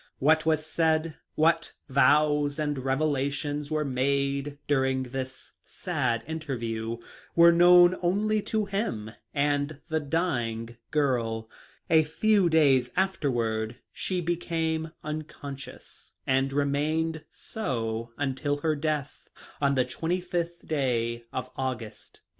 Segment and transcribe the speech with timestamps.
[0.17, 6.97] What was said, what vows and revelations were made during this sad interview,
[7.35, 11.47] were known only to him and the dying girl.
[11.87, 18.57] A few days afterward she became un conscious and remained so until.
[18.61, 19.29] her death
[19.61, 22.21] on the 25th day of August, 1835.